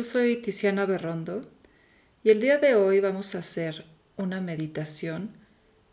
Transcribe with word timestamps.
yo 0.00 0.04
soy 0.04 0.36
Tiziana 0.36 0.86
Berrondo 0.86 1.46
y 2.24 2.30
el 2.30 2.40
día 2.40 2.56
de 2.56 2.74
hoy 2.74 3.00
vamos 3.00 3.34
a 3.34 3.40
hacer 3.40 3.84
una 4.16 4.40
meditación 4.40 5.28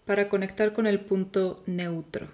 para 0.06 0.30
conectar 0.30 0.72
con 0.72 0.88
el 0.88 1.02
punto 1.02 1.62
neutro. 1.66 2.30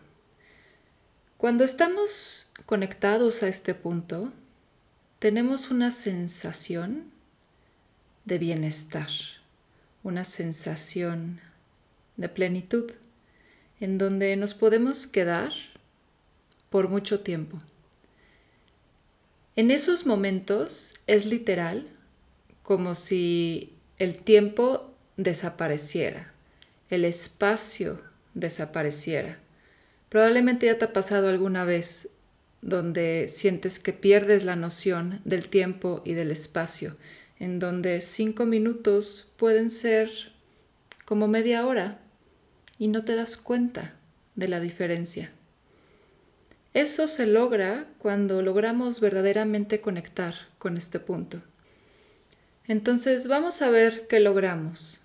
Cuando 1.36 1.64
estamos 1.64 2.52
conectados 2.68 3.42
a 3.42 3.48
este 3.48 3.74
punto, 3.74 4.32
tenemos 5.18 5.72
una 5.72 5.90
sensación 5.90 7.06
de 8.26 8.38
bienestar, 8.38 9.10
una 10.04 10.26
sensación 10.26 11.42
de 12.18 12.30
plenitud, 12.30 12.92
en 13.80 13.98
donde 13.98 14.36
nos 14.36 14.54
podemos 14.54 15.08
quedar 15.08 15.52
por 16.70 16.88
mucho 16.88 17.22
tiempo. 17.22 17.60
En 19.56 19.70
esos 19.70 20.08
momentos 20.08 20.96
es 21.06 21.28
literal 21.28 21.86
como 22.64 22.96
si 22.96 23.74
el 24.00 24.18
tiempo 24.18 24.92
desapareciera, 25.16 26.34
el 26.90 27.06
espacio 27.06 28.02
desapareciera. 28.34 29.38
Probablemente 30.10 30.66
ya 30.66 30.80
te 30.80 30.86
ha 30.86 30.94
pasado 30.94 31.30
alguna 31.30 31.66
vez 31.66 32.10
donde 32.64 33.28
sientes 33.30 33.78
que 33.78 33.94
pierdes 33.94 34.44
la 34.44 34.56
noción 34.56 35.22
del 35.24 35.48
tiempo 35.50 36.02
y 36.04 36.14
del 36.14 36.32
espacio, 36.32 36.98
en 37.38 37.60
donde 37.60 38.02
cinco 38.02 38.48
minutos 38.48 39.34
pueden 39.38 39.70
ser 39.70 40.10
como 41.06 41.28
media 41.28 41.68
hora 41.68 42.00
y 42.80 42.88
no 42.88 43.04
te 43.04 43.14
das 43.14 43.38
cuenta 43.38 43.94
de 44.34 44.48
la 44.48 44.60
diferencia. 44.60 45.32
Eso 46.74 47.08
se 47.08 47.28
logra 47.28 47.88
cuando 48.00 48.42
logramos 48.42 49.00
verdaderamente 49.00 49.80
conectar 49.80 50.34
con 50.58 50.76
este 50.76 51.00
punto. 51.00 51.42
Entonces 52.68 53.28
vamos 53.28 53.62
a 53.62 53.70
ver 53.70 54.08
qué 54.08 54.20
logramos. 54.20 55.02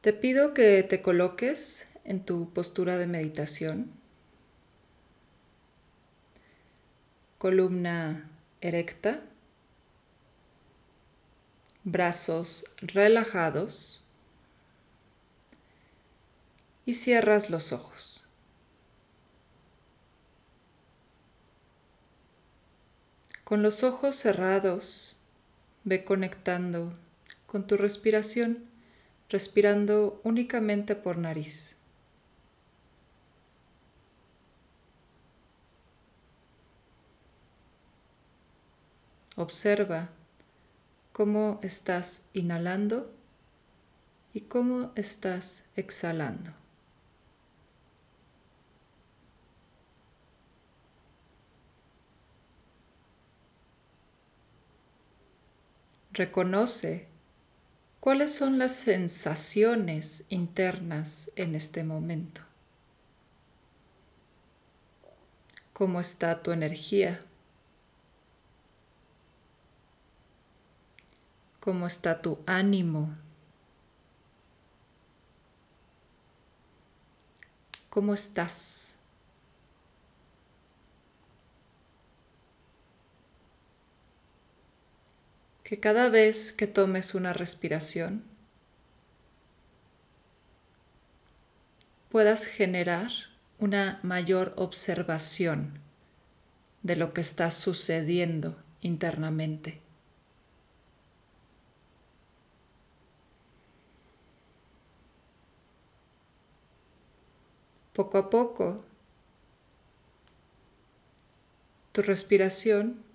Te 0.00 0.12
pido 0.12 0.54
que 0.54 0.82
te 0.82 1.02
coloques 1.02 1.88
en 2.04 2.24
tu 2.24 2.50
postura 2.50 2.98
de 2.98 3.06
meditación. 3.06 3.90
Columna 7.38 8.28
erecta. 8.60 9.20
Brazos 11.82 12.64
relajados. 12.80 14.02
Y 16.86 16.94
cierras 16.94 17.50
los 17.50 17.72
ojos. 17.72 18.19
Con 23.50 23.64
los 23.64 23.82
ojos 23.82 24.14
cerrados, 24.14 25.16
ve 25.82 26.04
conectando 26.04 26.94
con 27.48 27.66
tu 27.66 27.76
respiración, 27.76 28.64
respirando 29.28 30.20
únicamente 30.22 30.94
por 30.94 31.18
nariz. 31.18 31.74
Observa 39.34 40.10
cómo 41.12 41.58
estás 41.64 42.26
inhalando 42.32 43.10
y 44.32 44.42
cómo 44.42 44.92
estás 44.94 45.64
exhalando. 45.74 46.59
Reconoce 56.20 57.08
cuáles 57.98 58.34
son 58.34 58.58
las 58.58 58.76
sensaciones 58.76 60.26
internas 60.28 61.30
en 61.34 61.54
este 61.54 61.82
momento. 61.82 62.42
¿Cómo 65.72 65.98
está 65.98 66.42
tu 66.42 66.52
energía? 66.52 67.24
¿Cómo 71.58 71.86
está 71.86 72.20
tu 72.20 72.38
ánimo? 72.44 73.16
¿Cómo 77.88 78.12
estás? 78.12 78.89
Que 85.70 85.78
cada 85.78 86.08
vez 86.08 86.50
que 86.50 86.66
tomes 86.66 87.14
una 87.14 87.32
respiración 87.32 88.24
puedas 92.10 92.44
generar 92.44 93.12
una 93.60 94.00
mayor 94.02 94.52
observación 94.56 95.70
de 96.82 96.96
lo 96.96 97.14
que 97.14 97.20
está 97.20 97.52
sucediendo 97.52 98.56
internamente. 98.80 99.78
Poco 107.92 108.18
a 108.18 108.28
poco, 108.28 108.84
tu 111.92 112.02
respiración 112.02 113.08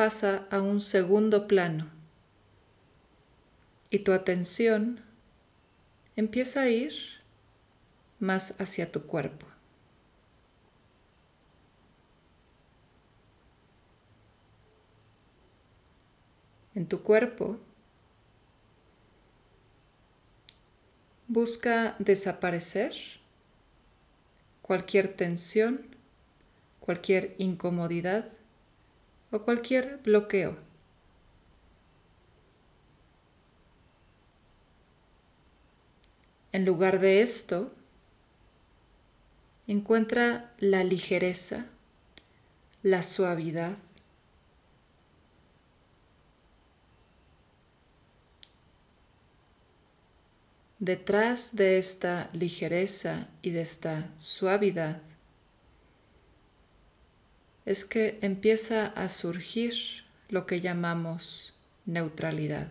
pasa 0.00 0.46
a 0.50 0.62
un 0.62 0.80
segundo 0.80 1.46
plano 1.46 1.86
y 3.90 3.98
tu 3.98 4.14
atención 4.14 4.98
empieza 6.16 6.62
a 6.62 6.70
ir 6.70 6.94
más 8.18 8.54
hacia 8.58 8.90
tu 8.90 9.02
cuerpo. 9.02 9.44
En 16.74 16.86
tu 16.86 17.02
cuerpo 17.02 17.60
busca 21.28 21.94
desaparecer 21.98 22.94
cualquier 24.62 25.14
tensión, 25.14 25.94
cualquier 26.80 27.34
incomodidad 27.36 28.39
o 29.30 29.42
cualquier 29.42 29.98
bloqueo. 29.98 30.56
En 36.52 36.64
lugar 36.64 36.98
de 36.98 37.22
esto, 37.22 37.72
encuentra 39.66 40.52
la 40.58 40.82
ligereza, 40.82 41.66
la 42.82 43.02
suavidad, 43.02 43.76
Detrás 50.80 51.56
de 51.56 51.76
esta 51.76 52.30
ligereza 52.32 53.28
y 53.42 53.50
de 53.50 53.60
esta 53.60 54.08
suavidad 54.16 55.02
es 57.70 57.84
que 57.84 58.18
empieza 58.20 58.86
a 58.86 59.08
surgir 59.08 59.74
lo 60.28 60.44
que 60.44 60.60
llamamos 60.60 61.54
neutralidad. 61.86 62.66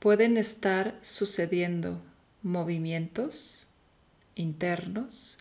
Pueden 0.00 0.36
estar 0.36 0.98
sucediendo 1.00 2.02
movimientos 2.42 3.68
internos, 4.34 5.38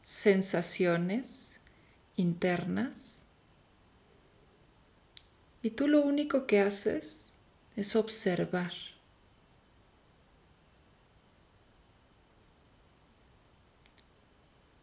sensaciones 0.00 1.60
internas, 2.16 3.20
y 5.62 5.68
tú 5.68 5.88
lo 5.88 6.00
único 6.00 6.46
que 6.46 6.60
haces 6.60 7.26
es 7.76 7.96
observar. 7.96 8.72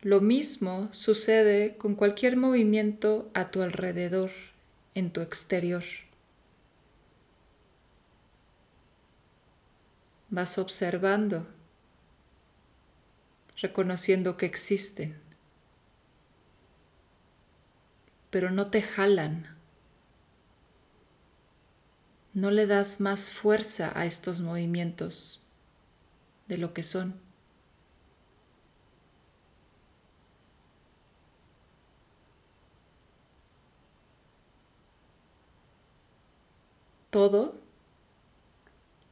Lo 0.10 0.22
mismo 0.22 0.90
sucede 0.92 1.78
con 1.78 1.94
cualquier 1.94 2.36
movimiento 2.36 3.30
a 3.36 3.52
tu 3.52 3.62
alrededor, 3.62 4.32
en 4.96 5.12
tu 5.14 5.22
exterior. 5.22 5.84
Vas 10.32 10.58
observando, 10.58 11.46
reconociendo 13.62 14.36
que 14.36 14.48
existen, 14.48 15.16
pero 18.32 18.50
no 18.50 18.72
te 18.72 18.82
jalan. 18.82 19.56
No 22.34 22.50
le 22.50 22.66
das 22.66 23.00
más 23.00 23.30
fuerza 23.30 23.92
a 23.94 24.08
estos 24.08 24.40
movimientos 24.40 25.40
de 26.48 26.58
lo 26.58 26.74
que 26.74 26.82
son. 26.82 27.29
Todo 37.10 37.56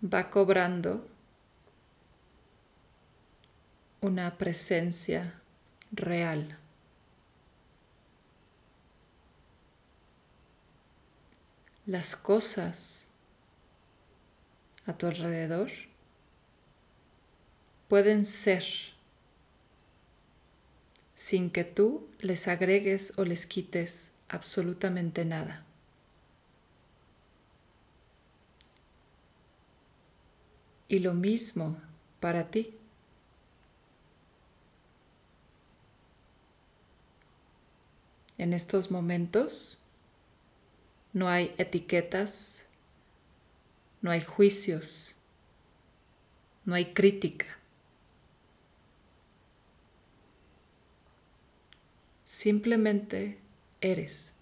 va 0.03 0.29
cobrando 0.29 1.07
una 4.01 4.37
presencia 4.37 5.33
real. 5.91 6.57
Las 11.85 12.15
cosas 12.15 13.05
a 14.85 14.93
tu 14.93 15.07
alrededor 15.07 15.71
pueden 17.87 18.25
ser 18.25 18.63
sin 21.15 21.49
que 21.49 21.63
tú 21.63 22.07
les 22.19 22.47
agregues 22.47 23.13
o 23.17 23.25
les 23.25 23.45
quites 23.45 24.11
absolutamente 24.29 25.25
nada. 25.25 25.66
Y 30.87 30.99
lo 30.99 31.13
mismo 31.13 31.77
para 32.19 32.49
ti. 32.49 32.73
En 38.37 38.53
estos 38.53 38.91
momentos 38.91 39.79
no 41.11 41.27
hay 41.27 41.53
etiquetas, 41.57 42.65
no 44.01 44.11
hay 44.11 44.21
juicios, 44.21 45.15
no 46.63 46.75
hay 46.75 46.93
crítica. 46.93 47.47
Simplemente 52.23 53.39
eres. 53.81 54.36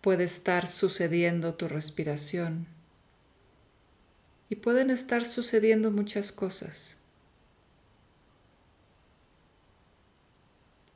Puede 0.00 0.24
estar 0.24 0.66
sucediendo 0.66 1.54
tu 1.54 1.68
respiración 1.68 2.66
y 4.48 4.56
pueden 4.56 4.90
estar 4.90 5.24
sucediendo 5.24 5.90
muchas 5.90 6.32
cosas. 6.32 6.96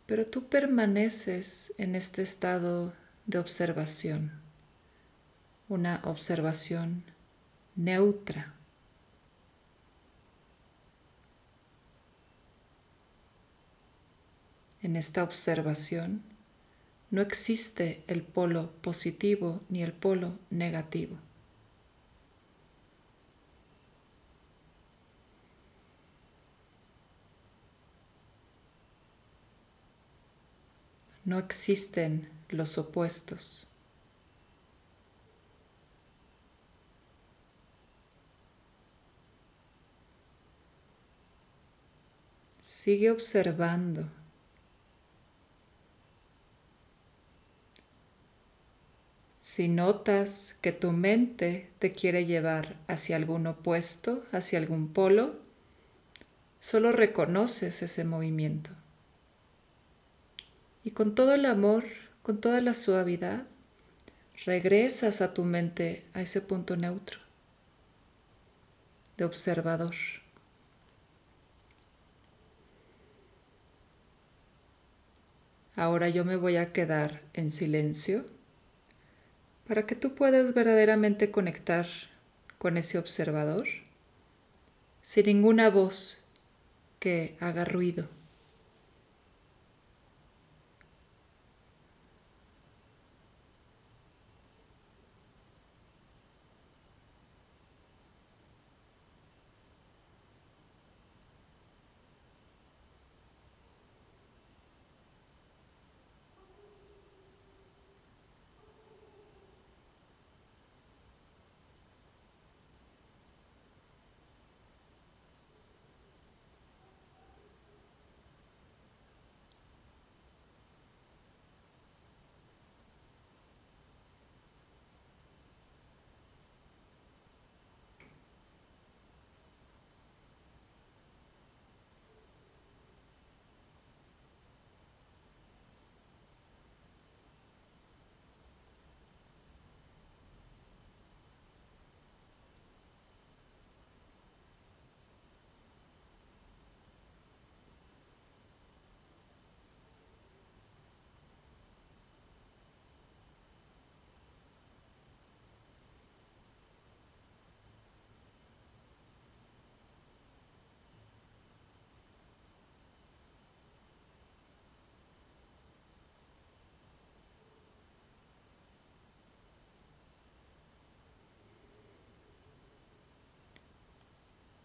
Pero 0.06 0.27
tú 0.27 0.49
permaneces 0.49 1.73
en 1.79 1.95
este 1.95 2.23
estado 2.23 2.93
de 3.27 3.39
observación, 3.39 4.33
una 5.69 6.00
observación 6.05 7.05
neutra. 7.77 8.53
En 14.83 14.97
esta 14.97 15.23
observación 15.23 16.23
no 17.14 17.22
existe 17.22 18.02
el 18.08 18.25
polo 18.25 18.72
positivo 18.82 19.61
ni 19.69 19.84
el 19.84 19.93
polo 19.93 20.37
negativo. 20.50 21.16
No 31.25 31.38
existen 31.38 32.28
los 32.49 32.78
opuestos. 32.78 33.69
Sigue 42.61 43.12
observando. 43.12 44.24
Si 49.55 49.69
notas 49.69 50.59
que 50.62 50.73
tu 50.73 50.91
mente 50.91 51.71
te 51.79 51.93
quiere 51.93 52.27
llevar 52.27 52.75
hacia 52.89 53.15
algún 53.15 53.47
opuesto, 53.47 54.25
hacia 54.33 54.59
algún 54.59 54.93
polo, 54.93 55.37
solo 56.59 56.91
reconoces 56.91 57.81
ese 57.81 58.03
movimiento 58.03 58.71
y 60.83 60.91
con 60.91 61.15
todo 61.15 61.35
el 61.35 61.47
amor, 61.47 61.85
con 62.25 62.41
toda 62.41 62.61
la 62.61 62.75
suavidad, 62.75 63.45
regresas 64.45 65.21
a 65.21 65.35
tu 65.35 65.45
mente 65.45 66.05
a 66.15 66.21
ese 66.21 66.41
punto 66.41 66.77
neutro 66.77 67.21
de 69.17 69.25
observador. 69.25 69.95
Ahora 75.77 76.09
yo 76.09 76.25
me 76.25 76.35
voy 76.35 76.57
a 76.57 76.73
quedar 76.73 77.23
en 77.35 77.53
silencio 77.53 78.34
para 79.66 79.87
que 79.87 79.94
tú 79.94 80.14
puedas 80.14 80.55
verdaderamente 80.55 81.31
conectar 81.31 81.87
con 82.58 82.76
ese 82.76 82.99
observador 82.99 83.66
sin 85.02 85.26
ninguna 85.26 85.69
voz 85.70 86.20
que 86.99 87.37
haga 87.40 87.64
ruido. 87.64 88.08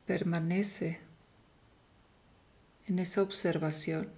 Permanece 0.10 1.00
en 2.88 2.98
esa 2.98 3.22
observación. 3.22 4.10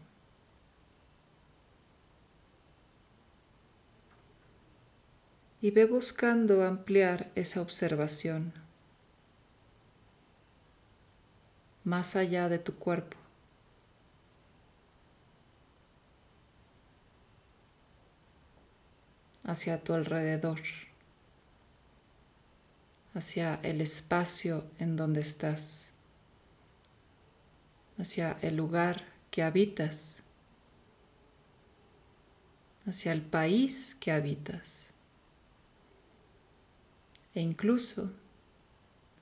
Y 5.61 5.71
ve 5.71 5.83
buscando 5.83 6.65
ampliar 6.65 7.29
esa 7.35 7.59
observación 7.61 8.53
más 11.83 12.15
allá 12.15 12.47
de 12.47 12.59
tu 12.59 12.75
cuerpo. 12.75 13.17
hacia 19.43 19.83
tu 19.83 19.93
alrededor 19.93 20.61
hacia 23.13 23.55
el 23.63 23.81
espacio 23.81 24.65
en 24.79 24.95
donde 24.95 25.21
estás, 25.21 25.91
hacia 27.97 28.37
el 28.41 28.55
lugar 28.55 29.03
que 29.29 29.43
habitas, 29.43 30.23
hacia 32.85 33.11
el 33.11 33.21
país 33.21 33.95
que 33.99 34.11
habitas 34.11 34.91
e 37.33 37.41
incluso 37.41 38.11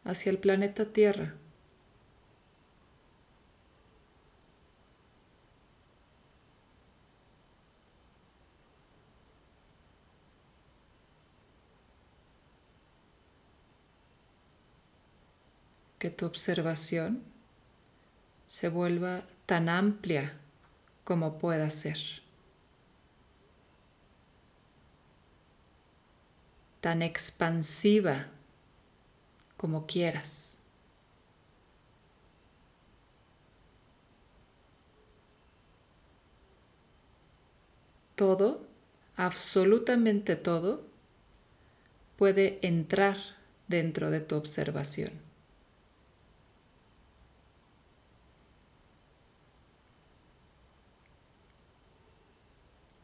hacia 0.04 0.32
el 0.32 0.40
planeta 0.40 0.86
Tierra. 0.86 1.36
Tu 16.10 16.26
observación 16.26 17.24
se 18.48 18.70
vuelva 18.70 19.22
tan 19.46 19.70
amplia 19.70 20.34
como 21.04 21.38
pueda 21.40 21.70
ser. 21.70 21.98
Tan 26.82 27.02
expansiva 27.02 28.28
como 29.58 29.86
quieras. 29.86 30.58
Todo, 38.16 38.66
absolutamente 39.16 40.36
todo, 40.36 40.86
puede 42.18 42.60
entrar 42.62 43.18
dentro 43.68 44.12
de 44.12 44.20
tu 44.20 44.36
observación. 44.36 45.29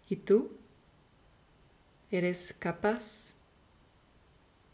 Y 0.07 0.17
tú 0.17 0.51
eres 2.11 2.53
capaz 2.59 3.33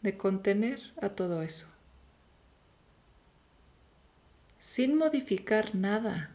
de 0.02 0.16
contener 0.16 0.92
a 1.00 1.10
todo 1.10 1.42
eso, 1.42 1.68
sin 4.58 4.96
modificar 4.96 5.74
nada. 5.74 6.30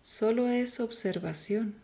Solo 0.00 0.48
es 0.48 0.80
observación. 0.80 1.81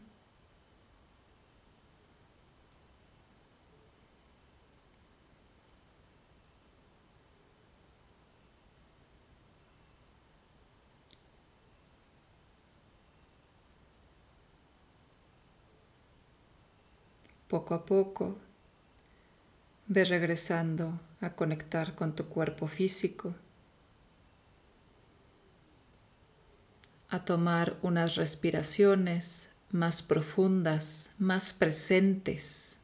Poco 17.48 17.74
a 17.74 17.86
poco, 17.86 18.36
ve 19.86 20.04
regresando 20.04 21.00
a 21.22 21.30
conectar 21.30 21.94
con 21.94 22.14
tu 22.14 22.26
cuerpo 22.26 22.68
físico, 22.68 23.34
a 27.08 27.24
tomar 27.24 27.78
unas 27.80 28.16
respiraciones 28.16 29.48
más 29.70 30.02
profundas, 30.02 31.14
más 31.18 31.54
presentes. 31.54 32.77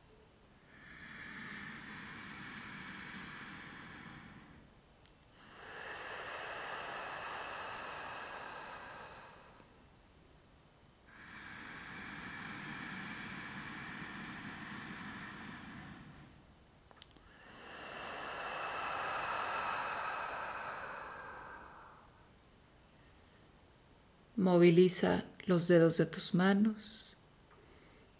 Moviliza 24.36 25.24
los 25.46 25.68
dedos 25.68 25.96
de 25.96 26.06
tus 26.06 26.34
manos. 26.34 27.16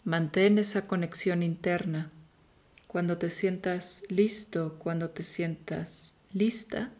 Mantén 0.05 0.57
esa 0.59 0.87
conexión 0.87 1.43
interna. 1.43 2.09
Cuando 2.87 3.17
te 3.17 3.29
sientas 3.29 4.03
listo, 4.07 4.77
cuando 4.79 5.09
te 5.09 5.23
sientas 5.23 6.15
lista, 6.33 6.91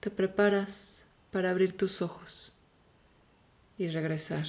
te 0.00 0.10
preparas 0.10 1.04
para 1.30 1.50
abrir 1.50 1.76
tus 1.76 2.02
ojos 2.02 2.52
y 3.78 3.88
regresar. 3.88 4.46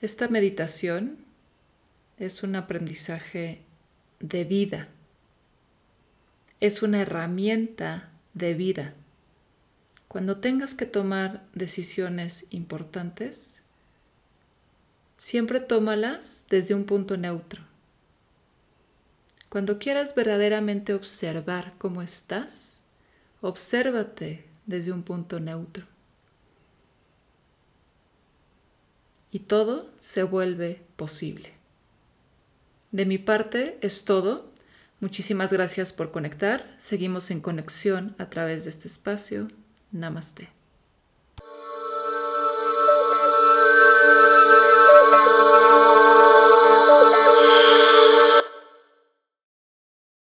Esta 0.00 0.28
meditación 0.28 1.18
es 2.18 2.42
un 2.42 2.56
aprendizaje 2.56 3.62
de 4.18 4.44
vida. 4.44 4.88
Es 6.60 6.82
una 6.82 7.02
herramienta 7.02 8.10
de 8.38 8.54
vida. 8.54 8.94
Cuando 10.08 10.38
tengas 10.38 10.74
que 10.74 10.86
tomar 10.86 11.44
decisiones 11.52 12.46
importantes, 12.50 13.60
siempre 15.18 15.60
tómalas 15.60 16.46
desde 16.48 16.74
un 16.74 16.84
punto 16.84 17.16
neutro. 17.16 17.62
Cuando 19.48 19.78
quieras 19.78 20.14
verdaderamente 20.14 20.94
observar 20.94 21.74
cómo 21.78 22.00
estás, 22.02 22.80
obsérvate 23.40 24.44
desde 24.66 24.92
un 24.92 25.02
punto 25.02 25.40
neutro. 25.40 25.86
Y 29.32 29.40
todo 29.40 29.90
se 30.00 30.22
vuelve 30.22 30.80
posible. 30.96 31.52
De 32.92 33.04
mi 33.04 33.18
parte 33.18 33.78
es 33.82 34.04
todo. 34.04 34.47
Muchísimas 35.00 35.52
gracias 35.52 35.92
por 35.92 36.10
conectar. 36.10 36.74
Seguimos 36.78 37.30
en 37.30 37.40
conexión 37.40 38.16
a 38.18 38.30
través 38.30 38.64
de 38.64 38.70
este 38.70 38.88
espacio. 38.88 39.48
Namaste. 39.92 40.57